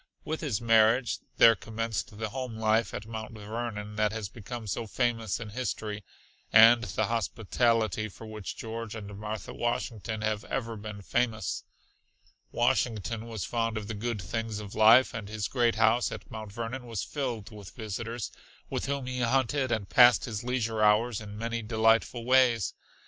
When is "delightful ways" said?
21.61-22.73